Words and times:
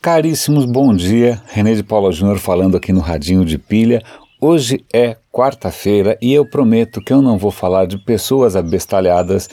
Caríssimos, 0.00 0.64
bom 0.64 0.94
dia. 0.94 1.42
René 1.46 1.74
de 1.74 1.82
Paula 1.82 2.10
Júnior 2.10 2.38
falando 2.38 2.74
aqui 2.74 2.90
no 2.90 3.00
Radinho 3.00 3.44
de 3.44 3.58
Pilha. 3.58 4.02
Hoje 4.40 4.82
é 4.90 5.14
quarta-feira 5.30 6.16
e 6.22 6.32
eu 6.32 6.48
prometo 6.48 7.02
que 7.02 7.12
eu 7.12 7.20
não 7.20 7.36
vou 7.36 7.50
falar 7.50 7.84
de 7.84 7.98
pessoas 7.98 8.56
abestalhadas, 8.56 9.46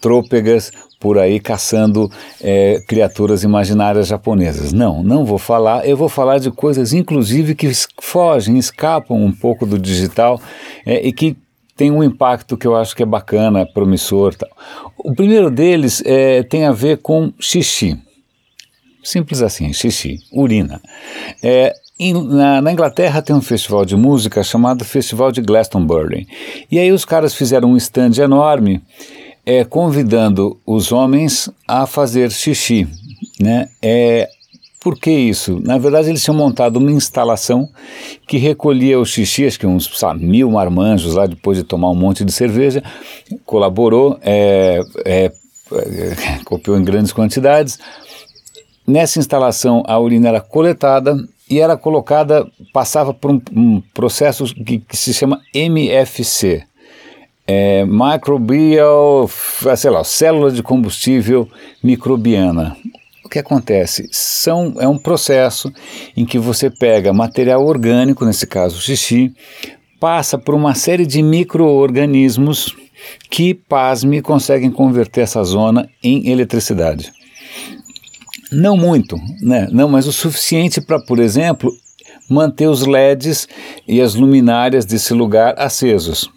trôpegas, 0.00 0.72
por 0.98 1.18
aí 1.18 1.38
caçando 1.38 2.10
é, 2.40 2.80
criaturas 2.88 3.44
imaginárias 3.44 4.06
japonesas. 4.06 4.72
Não, 4.72 5.02
não 5.02 5.22
vou 5.26 5.36
falar. 5.36 5.86
Eu 5.86 5.98
vou 5.98 6.08
falar 6.08 6.38
de 6.38 6.50
coisas, 6.50 6.94
inclusive, 6.94 7.54
que 7.54 7.70
fogem, 8.00 8.56
escapam 8.56 9.22
um 9.22 9.32
pouco 9.32 9.66
do 9.66 9.78
digital 9.78 10.40
é, 10.86 11.06
e 11.06 11.12
que 11.12 11.36
tem 11.76 11.90
um 11.90 12.02
impacto 12.02 12.56
que 12.56 12.66
eu 12.66 12.74
acho 12.74 12.96
que 12.96 13.02
é 13.02 13.06
bacana, 13.06 13.66
promissor. 13.66 14.34
Tal. 14.34 14.48
O 14.96 15.14
primeiro 15.14 15.50
deles 15.50 16.02
é, 16.06 16.42
tem 16.42 16.64
a 16.64 16.72
ver 16.72 17.02
com 17.02 17.34
xixi. 17.38 17.98
Simples 19.02 19.42
assim, 19.42 19.72
xixi, 19.72 20.18
urina. 20.32 20.80
É, 21.42 21.74
na, 22.28 22.62
na, 22.62 22.72
Inglaterra 22.72 23.20
tem 23.20 23.34
um 23.34 23.42
festival 23.42 23.84
de 23.84 23.96
música 23.96 24.42
chamado 24.42 24.84
Festival 24.84 25.30
de 25.30 25.40
Glastonbury. 25.40 26.26
E 26.70 26.78
aí 26.78 26.92
os 26.92 27.04
caras 27.04 27.34
fizeram 27.34 27.72
um 27.72 27.76
stand 27.76 28.12
enorme 28.22 28.82
é, 29.44 29.64
convidando 29.64 30.58
os 30.66 30.92
homens 30.92 31.50
a 31.66 31.86
fazer 31.86 32.30
xixi. 32.30 32.88
Né? 33.38 33.68
É, 33.82 34.28
por 34.80 34.98
que 34.98 35.10
isso? 35.10 35.60
Na 35.62 35.76
verdade, 35.76 36.08
eles 36.08 36.22
tinham 36.22 36.36
montado 36.36 36.78
uma 36.78 36.90
instalação 36.90 37.68
que 38.26 38.38
recolhia 38.38 38.98
o 38.98 39.04
xixi, 39.04 39.46
acho 39.46 39.58
que 39.58 39.66
uns 39.66 39.90
sabe, 39.98 40.24
mil 40.24 40.50
marmanjos 40.50 41.14
lá, 41.14 41.26
depois 41.26 41.58
de 41.58 41.64
tomar 41.64 41.90
um 41.90 41.94
monte 41.94 42.24
de 42.24 42.32
cerveja, 42.32 42.82
colaborou, 43.44 44.18
é, 44.22 44.80
é, 45.04 45.32
é 45.72 46.38
copiou 46.44 46.78
em 46.78 46.84
grandes 46.84 47.12
quantidades. 47.12 47.78
Nessa 48.90 49.18
instalação, 49.18 49.82
a 49.86 49.98
urina 49.98 50.28
era 50.28 50.40
coletada 50.40 51.16
e 51.48 51.60
era 51.60 51.76
colocada, 51.76 52.46
passava 52.72 53.12
por 53.14 53.30
um, 53.30 53.40
um 53.54 53.82
processo 53.94 54.44
que, 54.54 54.78
que, 54.78 54.96
se 54.96 55.14
chama 55.14 55.40
MFC, 55.54 56.64
é, 57.46 57.84
Microbial, 57.84 59.28
sei 59.76 59.90
lá, 59.90 60.04
célula 60.04 60.50
de 60.50 60.62
combustível 60.62 61.48
microbiana 61.82 62.76
que 63.30 63.38
acontece? 63.38 64.08
São, 64.10 64.74
é 64.78 64.88
um 64.88 64.98
processo 64.98 65.72
em 66.16 66.26
que 66.26 66.38
você 66.38 66.68
pega 66.68 67.12
material 67.12 67.64
orgânico, 67.64 68.24
nesse 68.24 68.46
caso 68.46 68.80
xixi, 68.80 69.32
passa 70.00 70.36
por 70.36 70.54
uma 70.54 70.74
série 70.74 71.06
de 71.06 71.22
micro-organismos 71.22 72.74
que, 73.30 73.54
pasme, 73.54 74.20
conseguem 74.20 74.70
converter 74.70 75.22
essa 75.22 75.42
zona 75.44 75.88
em 76.02 76.28
eletricidade. 76.28 77.12
Não 78.52 78.76
muito, 78.76 79.16
né? 79.40 79.68
não, 79.70 79.88
mas 79.88 80.06
o 80.06 80.12
suficiente 80.12 80.80
para, 80.80 81.00
por 81.00 81.18
exemplo, 81.18 81.72
manter 82.30 82.68
os 82.68 82.86
LEDs 82.86 83.48
e 83.86 84.00
as 84.00 84.14
luminárias 84.14 84.84
desse 84.84 85.12
lugar 85.12 85.54
acesos. 85.58 86.30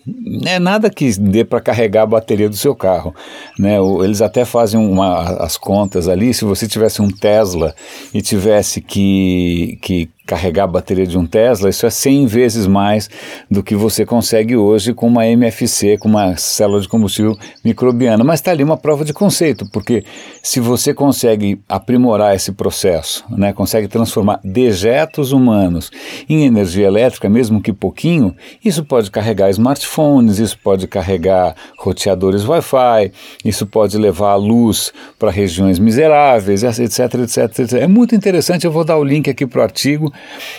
É 0.45 0.57
nada 0.57 0.89
que 0.89 1.11
dê 1.19 1.45
para 1.45 1.61
carregar 1.61 2.03
a 2.03 2.07
bateria 2.07 2.49
do 2.49 2.57
seu 2.57 2.75
carro. 2.75 3.13
Né? 3.59 3.77
Eles 4.03 4.21
até 4.21 4.43
fazem 4.43 4.79
uma, 4.79 5.43
as 5.43 5.55
contas 5.55 6.07
ali. 6.07 6.33
Se 6.33 6.43
você 6.43 6.67
tivesse 6.67 7.01
um 7.01 7.09
Tesla 7.09 7.75
e 8.11 8.21
tivesse 8.21 8.81
que, 8.81 9.77
que 9.81 10.09
carregar 10.25 10.63
a 10.63 10.67
bateria 10.67 11.05
de 11.05 11.17
um 11.17 11.25
Tesla, 11.25 11.69
isso 11.69 11.85
é 11.85 11.89
100 11.89 12.27
vezes 12.27 12.65
mais 12.65 13.09
do 13.51 13.61
que 13.61 13.75
você 13.75 14.05
consegue 14.05 14.55
hoje 14.55 14.93
com 14.93 15.07
uma 15.07 15.27
MFC, 15.27 15.97
com 15.97 16.07
uma 16.07 16.37
célula 16.37 16.79
de 16.79 16.87
combustível 16.87 17.37
microbiana. 17.63 18.23
Mas 18.23 18.39
está 18.39 18.51
ali 18.51 18.63
uma 18.63 18.77
prova 18.77 19.03
de 19.03 19.13
conceito, 19.13 19.69
porque 19.71 20.03
se 20.41 20.59
você 20.59 20.93
consegue 20.93 21.61
aprimorar 21.67 22.35
esse 22.35 22.51
processo, 22.53 23.25
né, 23.29 23.51
consegue 23.51 23.87
transformar 23.87 24.39
dejetos 24.43 25.31
humanos 25.31 25.91
em 26.29 26.45
energia 26.45 26.87
elétrica, 26.87 27.27
mesmo 27.27 27.61
que 27.61 27.73
pouquinho, 27.73 28.33
isso 28.63 28.83
pode 28.85 29.11
carregar 29.11 29.49
smartphones, 29.49 30.39
isso 30.39 30.57
pode 30.63 30.87
carregar 30.87 31.55
roteadores 31.77 32.45
Wi-Fi, 32.45 33.11
isso 33.43 33.65
pode 33.65 33.97
levar 33.97 34.31
a 34.31 34.35
luz 34.35 34.93
para 35.19 35.29
regiões 35.29 35.79
miseráveis, 35.79 36.63
etc, 36.63 37.15
etc, 37.15 37.59
etc. 37.59 37.73
É 37.81 37.87
muito 37.87 38.15
interessante, 38.15 38.65
eu 38.65 38.71
vou 38.71 38.85
dar 38.85 38.97
o 38.97 39.03
link 39.03 39.29
aqui 39.29 39.45
para 39.45 39.59
o 39.59 39.63
artigo 39.63 40.12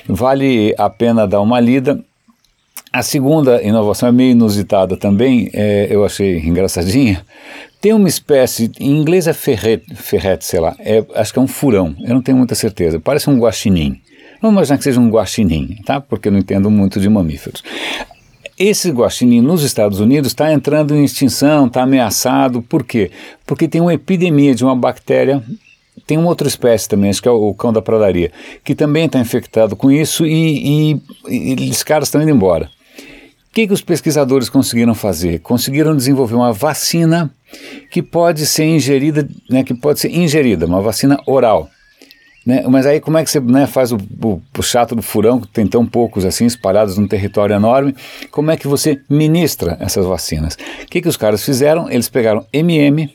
Vale 0.08 0.74
a 0.78 0.88
pena 0.90 1.26
dar 1.26 1.40
uma 1.40 1.60
lida. 1.60 2.02
A 2.92 3.02
segunda 3.02 3.60
inovação 3.62 4.08
é 4.08 4.12
meio 4.12 4.30
inusitada 4.30 4.96
também, 4.96 5.50
é, 5.52 5.88
eu 5.90 6.04
achei 6.04 6.38
engraçadinha. 6.38 7.24
Tem 7.80 7.92
uma 7.92 8.08
espécie, 8.08 8.70
em 8.78 8.96
inglês 8.96 9.26
é 9.26 9.32
ferrete, 9.32 9.94
ferrete 9.96 10.44
sei 10.44 10.60
lá, 10.60 10.76
é, 10.78 11.04
acho 11.16 11.32
que 11.32 11.38
é 11.38 11.42
um 11.42 11.48
furão, 11.48 11.94
eu 12.00 12.14
não 12.14 12.22
tenho 12.22 12.38
muita 12.38 12.54
certeza, 12.54 13.00
parece 13.00 13.28
um 13.28 13.38
guaxinim. 13.38 14.00
Vamos 14.40 14.54
imaginar 14.54 14.78
que 14.78 14.84
seja 14.84 15.00
um 15.00 15.10
guaxinim, 15.10 15.76
tá? 15.84 16.00
Porque 16.00 16.28
eu 16.28 16.32
não 16.32 16.38
entendo 16.38 16.70
muito 16.70 17.00
de 17.00 17.08
mamíferos. 17.08 17.62
Esse 18.56 18.90
guaxinim 18.90 19.40
nos 19.40 19.64
Estados 19.64 19.98
Unidos 19.98 20.28
está 20.30 20.52
entrando 20.52 20.94
em 20.94 21.02
extinção, 21.02 21.66
está 21.66 21.82
ameaçado. 21.82 22.62
Por 22.62 22.84
quê? 22.84 23.10
Porque 23.44 23.66
tem 23.66 23.80
uma 23.80 23.92
epidemia 23.92 24.54
de 24.54 24.64
uma 24.64 24.76
bactéria 24.76 25.42
tem 26.06 26.18
uma 26.18 26.28
outra 26.28 26.46
espécie 26.46 26.88
também, 26.88 27.10
acho 27.10 27.22
que 27.22 27.28
é 27.28 27.30
o 27.30 27.54
cão 27.54 27.72
da 27.72 27.80
pradaria, 27.80 28.30
que 28.62 28.74
também 28.74 29.06
está 29.06 29.18
infectado 29.18 29.74
com 29.74 29.90
isso 29.90 30.26
e, 30.26 30.92
e, 31.28 31.66
e 31.66 31.70
os 31.70 31.82
caras 31.82 32.08
estão 32.08 32.22
indo 32.22 32.30
embora. 32.30 32.68
O 33.50 33.54
que, 33.54 33.66
que 33.66 33.72
os 33.72 33.82
pesquisadores 33.82 34.48
conseguiram 34.48 34.94
fazer? 34.94 35.38
Conseguiram 35.38 35.96
desenvolver 35.96 36.34
uma 36.34 36.52
vacina 36.52 37.30
que 37.90 38.02
pode 38.02 38.46
ser 38.46 38.64
ingerida, 38.64 39.28
né, 39.48 39.62
que 39.62 39.72
pode 39.72 40.00
ser 40.00 40.10
ingerida, 40.10 40.66
uma 40.66 40.80
vacina 40.82 41.20
oral. 41.26 41.70
Né? 42.44 42.64
Mas 42.68 42.84
aí 42.84 43.00
como 43.00 43.16
é 43.16 43.24
que 43.24 43.30
você 43.30 43.40
né, 43.40 43.66
faz 43.66 43.90
o, 43.92 43.96
o, 43.96 44.42
o, 44.58 44.62
chato 44.62 44.94
do 44.94 45.00
furão, 45.00 45.40
que 45.40 45.48
tem 45.48 45.66
tão 45.66 45.86
poucos 45.86 46.24
assim 46.24 46.44
espalhados 46.44 46.98
num 46.98 47.08
território 47.08 47.54
enorme, 47.54 47.94
como 48.30 48.50
é 48.50 48.56
que 48.56 48.68
você 48.68 49.00
ministra 49.08 49.76
essas 49.80 50.04
vacinas? 50.04 50.58
O 50.82 50.86
que, 50.86 51.00
que 51.00 51.08
os 51.08 51.16
caras 51.16 51.42
fizeram? 51.42 51.88
Eles 51.88 52.08
pegaram 52.08 52.44
MM, 52.52 53.10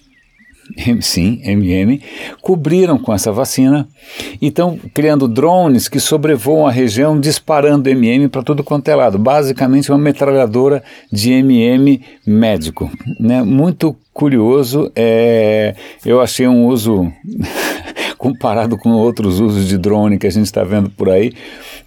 sim, 1.02 1.42
MM, 1.44 2.02
cobriram 2.42 2.98
com 2.98 3.14
essa 3.14 3.32
vacina 3.32 3.88
e 4.42 4.48
estão 4.48 4.78
criando 4.94 5.28
drones 5.28 5.88
que 5.88 6.00
sobrevoam 6.00 6.68
a 6.68 6.72
região 6.72 7.20
disparando 7.20 7.90
MM 7.90 8.28
para 8.28 8.44
tudo 8.44 8.64
quanto 8.64 8.90
é 8.90 8.96
lado. 8.96 9.18
Basicamente 9.18 9.92
uma 9.92 9.98
metralhadora 9.98 10.84
de 11.12 11.32
MM 11.32 12.02
médico. 12.26 12.90
Né? 13.20 13.42
Muito 13.42 13.96
curioso, 14.14 14.92
é, 14.96 15.76
eu 16.06 16.20
achei 16.20 16.46
um 16.48 16.66
uso, 16.66 17.10
comparado 18.18 18.78
com 18.78 18.90
outros 18.92 19.40
usos 19.40 19.66
de 19.68 19.78
drone 19.78 20.18
que 20.18 20.28
a 20.28 20.32
gente 20.32 20.46
está 20.46 20.62
vendo 20.62 20.90
por 20.90 21.10
aí, 21.10 21.32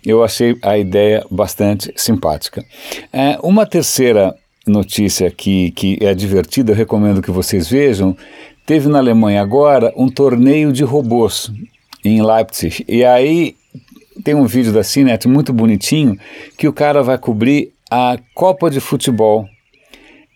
eu 0.05 0.25
achei 0.25 0.57
a 0.63 0.79
ideia 0.79 1.25
bastante 1.31 1.93
simpática. 1.95 2.65
É, 3.13 3.39
uma 3.43 3.67
terceira 3.67 4.35
notícia 4.67 5.31
que, 5.31 5.73
que 5.73 5.99
é 6.01 6.15
divertida, 6.15 6.73
eu 6.73 6.77
recomendo 6.77 7.21
que 7.21 7.31
vocês 7.31 7.69
vejam, 7.69 8.17
Teve 8.65 8.89
na 8.89 8.99
Alemanha 8.99 9.43
agora 9.43 9.93
um 9.97 10.09
torneio 10.09 10.73
de 10.73 10.85
robôs 10.85 11.51
em 12.05 12.23
Leipzig. 12.23 12.85
E 12.89 13.05
aí 13.05 13.57
tem 14.25 14.35
um 14.35 14.47
vídeo 14.47 14.73
da 14.73 14.85
Cinet 14.85 15.27
muito 15.27 15.53
bonitinho 15.53 16.19
que 16.57 16.69
o 16.69 16.73
cara 16.73 17.03
vai 17.03 17.19
cobrir 17.19 17.73
a 17.91 18.17
Copa 18.35 18.71
de 18.71 18.81
Futebol 18.81 19.47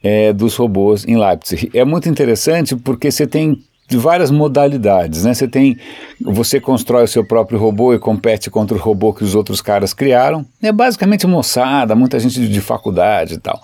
é, 0.03 0.33
dos 0.33 0.57
robôs 0.57 1.05
em 1.07 1.17
Leipzig. 1.17 1.71
É 1.73 1.85
muito 1.85 2.09
interessante 2.09 2.75
porque 2.77 3.11
você 3.11 3.27
tem 3.27 3.63
várias 3.95 4.31
modalidades, 4.31 5.25
né? 5.25 5.33
Você 5.33 5.47
tem, 5.47 5.77
você 6.21 6.61
constrói 6.61 7.05
o 7.05 7.09
seu 7.09 7.25
próprio 7.25 7.59
robô 7.59 7.95
e 7.95 7.99
compete 7.99 8.51
contra 8.51 8.77
o 8.77 8.81
robô 8.81 9.13
que 9.13 9.23
os 9.23 9.35
outros 9.35 9.61
caras 9.61 9.95
criaram. 9.95 10.45
É 10.61 10.73
basicamente 10.73 11.27
moçada, 11.27 11.95
muita 11.95 12.19
gente 12.19 12.49
de 12.49 12.61
faculdade 12.61 13.35
e 13.35 13.39
tal. 13.39 13.63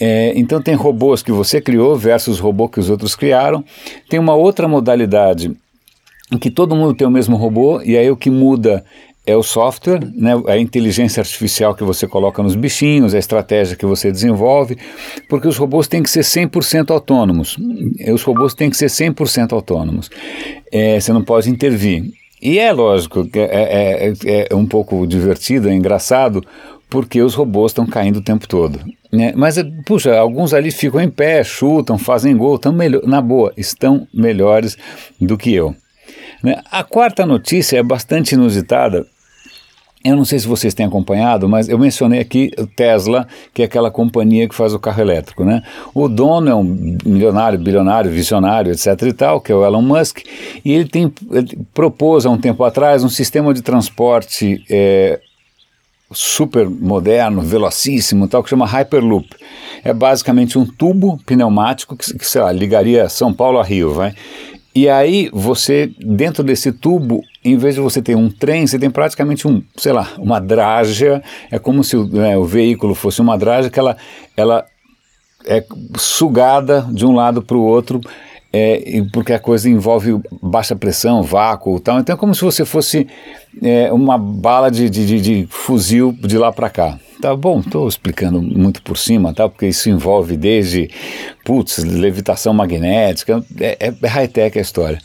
É, 0.00 0.32
então 0.36 0.60
tem 0.60 0.74
robôs 0.74 1.22
que 1.22 1.32
você 1.32 1.60
criou 1.60 1.96
versus 1.96 2.38
robô 2.38 2.68
que 2.68 2.80
os 2.80 2.90
outros 2.90 3.14
criaram. 3.14 3.64
Tem 4.08 4.18
uma 4.18 4.34
outra 4.34 4.66
modalidade 4.66 5.56
em 6.32 6.38
que 6.38 6.50
todo 6.50 6.74
mundo 6.74 6.94
tem 6.94 7.06
o 7.06 7.10
mesmo 7.10 7.36
robô 7.36 7.80
e 7.82 7.96
aí 7.96 8.10
o 8.10 8.16
que 8.16 8.30
muda 8.30 8.84
é 9.26 9.34
o 9.34 9.42
software, 9.42 10.00
né, 10.14 10.32
a 10.46 10.58
inteligência 10.58 11.20
artificial 11.20 11.74
que 11.74 11.82
você 11.82 12.06
coloca 12.06 12.42
nos 12.42 12.54
bichinhos, 12.54 13.14
a 13.14 13.18
estratégia 13.18 13.76
que 13.76 13.86
você 13.86 14.12
desenvolve, 14.12 14.76
porque 15.30 15.48
os 15.48 15.56
robôs 15.56 15.88
têm 15.88 16.02
que 16.02 16.10
ser 16.10 16.20
100% 16.20 16.90
autônomos. 16.90 17.56
Os 18.12 18.22
robôs 18.22 18.52
têm 18.52 18.68
que 18.68 18.76
ser 18.76 18.90
100% 18.90 19.52
autônomos. 19.52 20.10
É, 20.70 21.00
você 21.00 21.12
não 21.12 21.24
pode 21.24 21.48
intervir. 21.48 22.04
E 22.40 22.58
é 22.58 22.70
lógico, 22.70 23.26
é, 23.34 23.40
é, 23.40 24.12
é, 24.26 24.48
é 24.50 24.54
um 24.54 24.66
pouco 24.66 25.06
divertido, 25.06 25.70
é 25.70 25.74
engraçado, 25.74 26.44
porque 26.90 27.22
os 27.22 27.34
robôs 27.34 27.72
estão 27.72 27.86
caindo 27.86 28.18
o 28.18 28.22
tempo 28.22 28.46
todo. 28.46 28.78
Né? 29.14 29.32
Mas, 29.36 29.56
puxa, 29.86 30.18
alguns 30.18 30.52
ali 30.52 30.72
ficam 30.72 31.00
em 31.00 31.08
pé, 31.08 31.44
chutam, 31.44 31.96
fazem 31.96 32.36
gol, 32.36 32.56
estão 32.56 32.74
na 33.04 33.20
boa, 33.20 33.52
estão 33.56 34.08
melhores 34.12 34.76
do 35.20 35.38
que 35.38 35.54
eu. 35.54 35.74
Né? 36.42 36.60
A 36.70 36.82
quarta 36.82 37.24
notícia 37.24 37.78
é 37.78 37.82
bastante 37.82 38.34
inusitada 38.34 39.06
Eu 40.04 40.16
não 40.16 40.24
sei 40.24 40.40
se 40.40 40.48
vocês 40.48 40.74
têm 40.74 40.84
acompanhado, 40.84 41.48
mas 41.48 41.68
eu 41.68 41.78
mencionei 41.78 42.20
aqui 42.20 42.50
o 42.58 42.66
Tesla, 42.66 43.26
que 43.54 43.62
é 43.62 43.64
aquela 43.64 43.90
companhia 43.90 44.48
que 44.48 44.54
faz 44.54 44.74
o 44.74 44.80
carro 44.80 45.00
elétrico, 45.00 45.44
né? 45.44 45.62
O 45.94 46.08
dono 46.08 46.50
é 46.50 46.54
um 46.54 46.64
milionário, 47.06 47.58
bilionário, 47.58 48.10
visionário, 48.10 48.72
etc 48.72 49.00
e 49.02 49.12
tal, 49.12 49.40
que 49.40 49.52
é 49.52 49.54
o 49.54 49.64
Elon 49.64 49.80
Musk, 49.80 50.18
e 50.64 50.72
ele 50.72 50.88
tem 50.88 51.10
ele 51.30 51.58
propôs 51.72 52.26
há 52.26 52.30
um 52.30 52.38
tempo 52.38 52.64
atrás 52.64 53.04
um 53.04 53.08
sistema 53.08 53.54
de 53.54 53.62
transporte 53.62 54.62
é, 54.68 55.20
super 56.12 56.68
moderno, 56.68 57.42
velocíssimo, 57.42 58.28
tal, 58.28 58.42
que 58.42 58.50
chama 58.50 58.66
Hyperloop. 58.66 59.28
É 59.82 59.92
basicamente 59.92 60.58
um 60.58 60.66
tubo 60.66 61.18
pneumático 61.24 61.96
que, 61.96 62.18
que 62.18 62.26
sei 62.26 62.42
lá, 62.42 62.52
ligaria 62.52 63.08
São 63.08 63.32
Paulo 63.32 63.58
a 63.58 63.64
Rio, 63.64 63.92
vai. 63.92 64.14
E 64.74 64.88
aí 64.88 65.30
você, 65.32 65.92
dentro 66.00 66.42
desse 66.42 66.72
tubo, 66.72 67.22
em 67.44 67.56
vez 67.56 67.76
de 67.76 67.80
você 67.80 68.02
ter 68.02 68.16
um 68.16 68.28
trem, 68.28 68.66
você 68.66 68.78
tem 68.78 68.90
praticamente 68.90 69.46
um, 69.46 69.62
sei 69.76 69.92
lá, 69.92 70.12
uma 70.18 70.40
drágia, 70.40 71.22
é 71.48 71.60
como 71.60 71.84
se 71.84 71.96
né, 71.96 72.36
o 72.36 72.44
veículo 72.44 72.94
fosse 72.94 73.20
uma 73.20 73.38
drágia 73.38 73.70
que 73.70 73.78
ela, 73.78 73.96
ela 74.36 74.66
é 75.46 75.64
sugada 75.96 76.86
de 76.90 77.06
um 77.06 77.14
lado 77.14 77.40
para 77.40 77.56
o 77.56 77.62
outro, 77.62 78.00
é, 78.56 79.02
porque 79.12 79.32
a 79.32 79.38
coisa 79.40 79.68
envolve 79.68 80.20
baixa 80.40 80.76
pressão, 80.76 81.24
vácuo 81.24 81.76
e 81.76 81.80
tal. 81.80 81.98
Então 81.98 82.14
é 82.14 82.16
como 82.16 82.32
se 82.36 82.42
você 82.42 82.64
fosse 82.64 83.04
é, 83.60 83.92
uma 83.92 84.16
bala 84.16 84.70
de, 84.70 84.88
de, 84.88 85.20
de, 85.20 85.46
fuzil 85.50 86.12
de 86.12 86.38
lá 86.38 86.52
para 86.52 86.70
cá. 86.70 86.96
Tá 87.20 87.34
bom, 87.34 87.58
estou 87.58 87.88
explicando 87.88 88.40
muito 88.40 88.80
por 88.80 88.96
cima, 88.96 89.34
tá? 89.34 89.48
porque 89.48 89.66
isso 89.66 89.90
envolve 89.90 90.36
desde, 90.36 90.88
putz, 91.44 91.78
levitação 91.78 92.54
magnética, 92.54 93.44
é, 93.58 93.92
é 94.00 94.06
high-tech 94.06 94.56
a 94.56 94.62
história. 94.62 94.98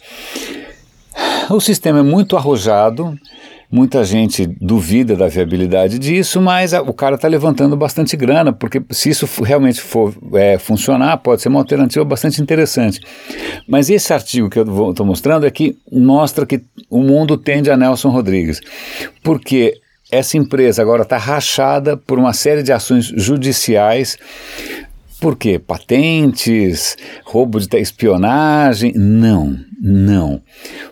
O 1.50 1.60
sistema 1.60 2.00
é 2.00 2.04
muito 2.04 2.38
arrojado, 2.38 3.18
muita 3.72 4.04
gente 4.04 4.48
duvida 4.60 5.16
da 5.16 5.28
viabilidade 5.28 6.00
disso, 6.00 6.42
mas 6.42 6.74
a, 6.74 6.82
o 6.82 6.94
cara 6.94 7.16
está 7.16 7.28
levantando 7.28 7.78
bastante 7.78 8.18
grana, 8.18 8.52
porque 8.52 8.82
se 8.90 9.10
isso 9.10 9.28
realmente 9.44 9.80
for 9.80 10.14
é, 10.34 10.58
funcionar, 10.58 11.18
pode 11.18 11.42
ser 11.42 11.50
uma 11.50 11.60
alternativa 11.60 12.04
bastante 12.04 12.42
interessante. 12.42 13.00
Mas 13.68 13.90
esse 13.90 14.12
artigo 14.12 14.50
que 14.50 14.58
eu 14.58 14.90
estou 14.90 15.06
mostrando 15.06 15.46
aqui 15.46 15.78
mostra 15.92 16.46
que 16.46 16.64
o 16.90 17.02
mundo 17.04 17.38
tende 17.38 17.70
a 17.70 17.78
Nelson 17.78 18.10
Rodrigues, 18.10 18.60
porque 19.24 19.80
essa 20.12 20.38
empresa 20.38 20.82
agora 20.82 21.04
está 21.04 21.18
rachada 21.18 21.96
por 21.96 22.18
uma 22.18 22.34
série 22.34 22.64
de 22.64 22.72
ações 22.72 23.06
judiciais. 23.06 24.18
Por 25.20 25.36
quê? 25.36 25.60
Patentes, 25.60 26.96
roubo 27.26 27.60
de 27.60 27.78
espionagem? 27.78 28.94
Não, 28.96 29.58
não 29.82 30.42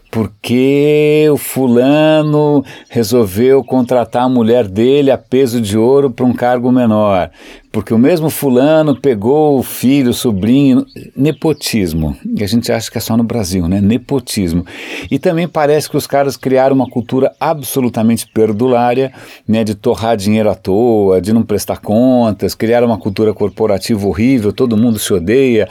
porque 0.09 1.27
o 1.31 1.37
fulano 1.37 2.63
resolveu 2.89 3.63
contratar 3.63 4.23
a 4.23 4.29
mulher 4.29 4.67
dele 4.67 5.11
a 5.11 5.17
peso 5.17 5.59
de 5.61 5.77
ouro 5.77 6.09
para 6.09 6.25
um 6.25 6.33
cargo 6.33 6.71
menor, 6.71 7.29
porque 7.77 7.93
o 7.93 7.97
mesmo 7.99 8.31
fulano 8.31 8.99
pegou 8.99 9.59
o 9.59 9.61
filho, 9.61 10.09
o 10.09 10.13
sobrinho, 10.13 10.83
nepotismo. 11.15 12.17
E 12.35 12.43
a 12.43 12.47
gente 12.47 12.71
acha 12.71 12.89
que 12.89 12.97
é 12.97 12.99
só 12.99 13.15
no 13.15 13.23
Brasil, 13.23 13.67
né? 13.67 13.79
Nepotismo. 13.79 14.65
E 15.11 15.19
também 15.19 15.47
parece 15.47 15.87
que 15.87 15.95
os 15.95 16.07
caras 16.07 16.35
criaram 16.35 16.75
uma 16.75 16.89
cultura 16.89 17.31
absolutamente 17.39 18.25
perdulária, 18.33 19.13
né, 19.47 19.63
de 19.63 19.75
torrar 19.75 20.17
dinheiro 20.17 20.49
à 20.49 20.55
toa, 20.55 21.21
de 21.21 21.31
não 21.31 21.43
prestar 21.43 21.77
contas, 21.77 22.55
criaram 22.55 22.87
uma 22.87 22.97
cultura 22.97 23.31
corporativa 23.31 24.07
horrível, 24.07 24.51
todo 24.51 24.75
mundo 24.75 24.97
se 24.97 25.13
odeia. 25.13 25.69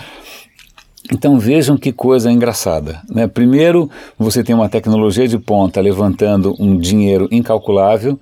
Então 1.12 1.40
vejam 1.40 1.76
que 1.76 1.92
coisa 1.92 2.30
engraçada. 2.30 3.02
Né? 3.10 3.26
Primeiro, 3.26 3.90
você 4.16 4.44
tem 4.44 4.54
uma 4.54 4.68
tecnologia 4.68 5.26
de 5.26 5.40
ponta 5.40 5.80
levantando 5.80 6.54
um 6.60 6.78
dinheiro 6.78 7.26
incalculável. 7.32 8.16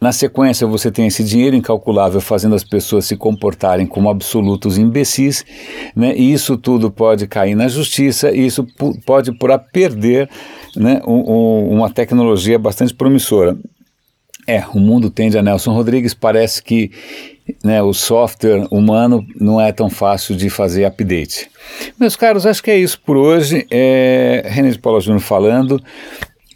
Na 0.00 0.12
sequência, 0.12 0.66
você 0.66 0.90
tem 0.90 1.06
esse 1.06 1.22
dinheiro 1.22 1.54
incalculável 1.54 2.22
fazendo 2.22 2.54
as 2.54 2.64
pessoas 2.64 3.04
se 3.04 3.16
comportarem 3.16 3.86
como 3.86 4.08
absolutos 4.08 4.78
imbecis, 4.78 5.44
né? 5.94 6.14
e 6.16 6.32
isso 6.32 6.56
tudo 6.56 6.90
pode 6.90 7.26
cair 7.26 7.54
na 7.54 7.68
justiça, 7.68 8.30
e 8.30 8.46
isso 8.46 8.66
pode 9.04 9.30
por 9.32 9.50
a 9.50 9.58
perder 9.58 10.30
né, 10.74 11.02
um, 11.06 11.32
um, 11.32 11.68
uma 11.76 11.90
tecnologia 11.90 12.58
bastante 12.58 12.94
promissora. 12.94 13.58
É, 14.46 14.64
o 14.72 14.80
mundo 14.80 15.10
tende 15.10 15.36
a 15.36 15.42
Nelson 15.42 15.72
Rodrigues, 15.72 16.14
parece 16.14 16.62
que 16.62 16.90
né, 17.62 17.82
o 17.82 17.92
software 17.92 18.66
humano 18.70 19.24
não 19.38 19.60
é 19.60 19.70
tão 19.70 19.90
fácil 19.90 20.34
de 20.34 20.48
fazer 20.48 20.84
update. 20.84 21.50
Meus 21.98 22.16
caros, 22.16 22.46
acho 22.46 22.62
que 22.62 22.70
é 22.70 22.78
isso 22.78 23.00
por 23.04 23.16
hoje. 23.16 23.66
É, 23.70 24.44
René 24.46 24.70
de 24.70 24.78
Paula 24.78 25.00
Júnior 25.00 25.20
falando. 25.20 25.80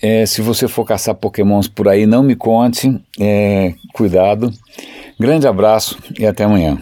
É, 0.03 0.27
se 0.27 0.43
você 0.43 0.69
for 0.69 0.85
caçar 0.85 1.15
pokémons 1.15 1.69
por 1.69 1.89
aí, 1.89 2.07
não 2.07 2.23
me 2.23 2.35
conte. 2.35 3.01
É, 3.19 3.75
cuidado. 3.93 4.53
Grande 5.19 5.47
abraço 5.47 5.99
e 6.19 6.27
até 6.27 6.45
amanhã. 6.45 6.79